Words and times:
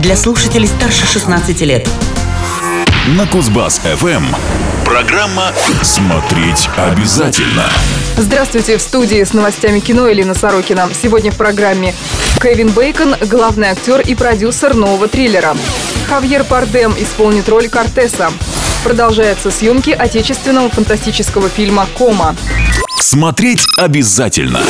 для 0.00 0.16
слушателей 0.16 0.66
старше 0.66 1.06
16 1.06 1.60
лет. 1.62 1.88
На 3.16 3.26
Кузбасс-ФМ. 3.26 4.24
Программа 4.84 5.52
«Смотреть 5.82 6.68
обязательно». 6.76 7.64
Здравствуйте, 8.16 8.78
в 8.78 8.80
студии 8.80 9.22
с 9.22 9.32
новостями 9.32 9.78
кино 9.80 10.10
Элина 10.10 10.34
Сорокина. 10.34 10.88
Сегодня 11.00 11.30
в 11.30 11.36
программе 11.36 11.94
Кевин 12.40 12.68
Бейкон– 12.68 13.14
главный 13.30 13.68
актер 13.68 14.00
и 14.00 14.14
продюсер 14.14 14.74
нового 14.74 15.06
триллера. 15.06 15.54
Хавьер 16.08 16.44
Пардем 16.44 16.94
исполнит 16.98 17.48
роль 17.48 17.68
Кортеса. 17.68 18.32
Продолжаются 18.82 19.50
съемки 19.50 19.90
отечественного 19.90 20.70
фантастического 20.70 21.48
фильма 21.48 21.86
«Кома». 21.96 22.34
Смотреть 23.00 23.66
обязательно. 23.78 24.60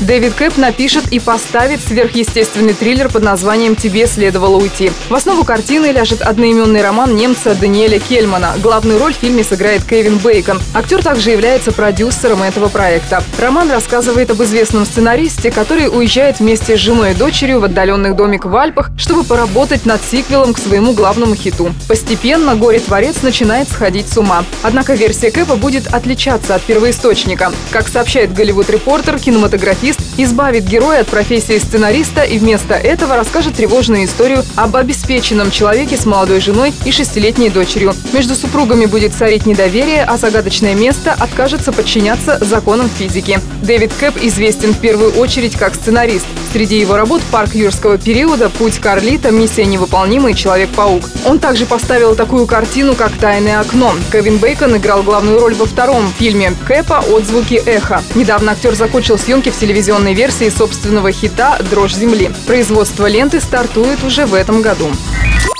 Дэвид 0.00 0.34
Кэп 0.34 0.56
напишет 0.56 1.12
и 1.12 1.20
поставит 1.20 1.80
сверхъестественный 1.80 2.74
триллер 2.74 3.08
под 3.08 3.22
названием 3.22 3.76
«Тебе 3.76 4.08
следовало 4.08 4.56
уйти». 4.56 4.90
В 5.08 5.14
основу 5.14 5.44
картины 5.44 5.86
ляжет 5.86 6.22
одноименный 6.22 6.82
роман 6.82 7.14
немца 7.14 7.54
Даниэля 7.54 8.00
Кельмана. 8.00 8.54
Главную 8.60 8.98
роль 8.98 9.14
в 9.14 9.16
фильме 9.16 9.44
сыграет 9.44 9.84
Кевин 9.84 10.18
Бейкон. 10.18 10.60
Актер 10.74 11.02
также 11.04 11.30
является 11.30 11.70
продюсером 11.70 12.42
этого 12.42 12.68
проекта. 12.68 13.22
Роман 13.38 13.70
рассказывает 13.70 14.30
об 14.30 14.42
известном 14.42 14.84
сценаристе, 14.84 15.52
который 15.52 15.88
уезжает 15.88 16.40
вместе 16.40 16.76
с 16.76 16.80
женой 16.80 17.12
и 17.12 17.14
дочерью 17.14 17.60
в 17.60 17.64
отдаленный 17.64 18.12
домик 18.12 18.44
в 18.44 18.56
Альпах, 18.56 18.90
чтобы 18.98 19.22
поработать 19.22 19.86
над 19.86 20.02
сиквелом 20.02 20.52
к 20.52 20.58
своему 20.58 20.94
главному 20.94 21.36
хиту. 21.36 21.72
Постепенно 21.86 22.56
горе-творец 22.56 23.22
начинает 23.22 23.68
сходить 23.68 24.08
с 24.08 24.16
ума. 24.16 24.44
Однако 24.62 24.94
версия 24.94 25.30
Кэпа 25.30 25.54
будет 25.54 25.86
отличаться 25.86 26.56
от 26.56 26.62
первоисточника. 26.62 27.52
Как 27.70 27.86
сообщает 27.86 28.32
Голливуд 28.32 28.70
Репортер, 28.70 29.18
кинематографист 29.18 30.00
избавит 30.16 30.64
героя 30.64 31.02
от 31.02 31.06
профессии 31.08 31.58
сценариста 31.58 32.22
и 32.22 32.38
вместо 32.38 32.74
этого 32.74 33.14
расскажет 33.14 33.54
тревожную 33.56 34.06
историю 34.06 34.42
об 34.56 34.74
обеспеченном 34.74 35.50
человеке 35.50 35.98
с 35.98 36.06
молодой 36.06 36.40
женой 36.40 36.72
и 36.86 36.90
шестилетней 36.90 37.50
дочерью. 37.50 37.94
Между 38.12 38.34
супругами 38.34 38.86
будет 38.86 39.12
царить 39.12 39.44
недоверие, 39.44 40.04
а 40.04 40.16
загадочное 40.16 40.74
место 40.74 41.14
откажется 41.18 41.72
подчиняться 41.72 42.38
законам 42.40 42.88
физики. 42.88 43.38
Дэвид 43.62 43.92
Кэп 44.00 44.16
известен 44.22 44.72
в 44.72 44.78
первую 44.78 45.12
очередь 45.12 45.56
как 45.56 45.74
сценарист. 45.74 46.26
Среди 46.52 46.80
его 46.80 46.96
работ 46.96 47.20
«Парк 47.30 47.54
юрского 47.54 47.98
периода», 47.98 48.48
«Путь 48.48 48.78
Карлита», 48.78 49.30
«Миссия 49.30 49.66
невыполнима» 49.66 50.30
и 50.30 50.34
«Человек-паук». 50.34 51.04
Он 51.26 51.38
также 51.38 51.66
поставил 51.66 52.14
такую 52.14 52.46
картину, 52.46 52.94
как 52.94 53.12
«Тайное 53.12 53.60
окно». 53.60 53.94
Кевин 54.10 54.38
Бейкон 54.38 54.76
играл 54.78 55.02
главную 55.02 55.38
роль 55.38 55.54
во 55.54 55.66
втором 55.66 56.10
фильме 56.18 56.54
Кэпа 56.66 57.04
«Отзвуки 57.10 57.57
эхо». 57.58 58.02
Недавно 58.14 58.52
актер 58.52 58.74
закончил 58.74 59.18
съемки 59.18 59.50
в 59.50 59.58
телевизионной 59.58 60.14
версии 60.14 60.48
собственного 60.48 61.12
хита 61.12 61.58
«Дрожь 61.70 61.94
земли». 61.94 62.30
Производство 62.46 63.06
ленты 63.06 63.40
стартует 63.40 64.02
уже 64.04 64.26
в 64.26 64.34
этом 64.34 64.62
году. 64.62 64.88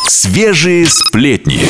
Свежие 0.07 0.87
сплетни. 0.87 1.61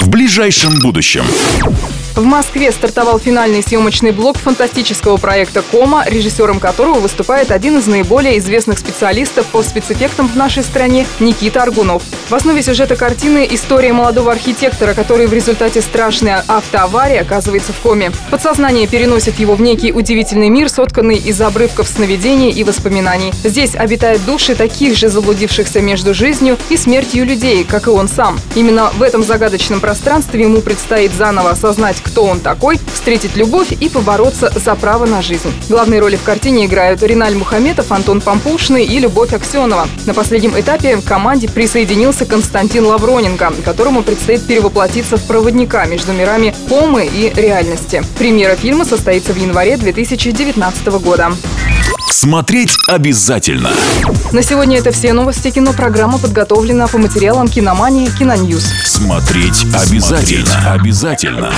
В 0.01 0.09
ближайшем 0.09 0.81
будущем. 0.81 1.23
В 2.15 2.23
Москве 2.23 2.71
стартовал 2.71 3.19
финальный 3.19 3.61
съемочный 3.61 4.11
блок 4.11 4.37
фантастического 4.37 5.17
проекта 5.17 5.61
«Кома», 5.61 6.05
режиссером 6.07 6.61
которого 6.61 6.99
выступает 6.99 7.51
один 7.51 7.77
из 7.77 7.87
наиболее 7.87 8.37
известных 8.37 8.79
специалистов 8.79 9.45
по 9.47 9.61
спецэффектам 9.61 10.29
в 10.29 10.37
нашей 10.37 10.63
стране 10.63 11.05
Никита 11.19 11.61
Аргунов. 11.61 12.03
В 12.29 12.33
основе 12.33 12.63
сюжета 12.63 12.95
картины 12.95 13.45
история 13.51 13.91
молодого 13.91 14.31
архитектора, 14.31 14.93
который 14.93 15.27
в 15.27 15.33
результате 15.33 15.81
страшной 15.81 16.35
автоаварии 16.47 17.17
оказывается 17.17 17.73
в 17.73 17.79
коме. 17.81 18.13
Подсознание 18.31 18.87
переносит 18.87 19.37
его 19.37 19.55
в 19.55 19.61
некий 19.61 19.91
удивительный 19.91 20.47
мир, 20.47 20.69
сотканный 20.69 21.17
из 21.17 21.41
обрывков 21.41 21.85
сновидений 21.85 22.49
и 22.49 22.63
воспоминаний. 22.63 23.33
Здесь 23.43 23.75
обитают 23.75 24.23
души 24.25 24.55
таких 24.55 24.95
же 24.95 25.09
заблудившихся 25.09 25.81
между 25.81 26.13
жизнью 26.13 26.57
и 26.69 26.77
смертью 26.77 27.25
людей, 27.25 27.65
как 27.65 27.87
и 27.87 27.89
он 27.89 28.07
сам. 28.07 28.39
Именно 28.55 28.91
в 28.91 29.03
этом 29.03 29.21
загадочном 29.21 29.81
пространстве 29.81 30.43
ему 30.43 30.61
предстоит 30.61 31.11
заново 31.11 31.49
осознать, 31.49 32.04
кто 32.05 32.23
он 32.23 32.39
такой, 32.39 32.79
встретить 32.93 33.35
любовь 33.35 33.71
и 33.71 33.89
побороться 33.89 34.51
за 34.55 34.75
право 34.75 35.05
на 35.05 35.21
жизнь. 35.21 35.51
Главные 35.67 35.99
роли 35.99 36.15
в 36.15 36.23
картине 36.23 36.65
играют 36.65 37.03
Риналь 37.03 37.35
Мухаметов, 37.35 37.91
Антон 37.91 38.21
Пампушный 38.21 38.85
и 38.85 38.99
Любовь 38.99 39.33
Аксенова. 39.33 39.87
На 40.05 40.13
последнем 40.13 40.57
этапе 40.57 40.97
к 40.97 41.03
команде 41.03 41.49
присоединился 41.49 42.25
Константин 42.25 42.85
Лавроненко, 42.85 43.53
которому 43.65 44.03
предстоит 44.03 44.45
перевоплотиться 44.45 45.17
в 45.17 45.23
проводника 45.25 45.85
между 45.85 46.13
мирами 46.13 46.55
комы 46.69 47.05
и 47.05 47.33
реальности. 47.35 48.03
Премьера 48.17 48.55
фильма 48.55 48.85
состоится 48.85 49.33
в 49.33 49.37
январе 49.37 49.77
2019 49.77 50.87
года. 51.01 51.31
Смотреть 52.09 52.77
обязательно. 52.87 53.71
На 54.31 54.41
сегодня 54.41 54.77
это 54.77 54.91
все 54.91 55.11
новости 55.13 55.49
кино. 55.51 55.73
Программа 55.73 56.17
подготовлена 56.17 56.87
по 56.87 56.97
материалам 56.97 57.47
киномании 57.47 58.07
Киноньюз. 58.07 58.63
Смотреть 58.85 59.63
обязательно. 59.73 60.45
Смотреть 60.45 60.47
обязательно. 60.65 61.51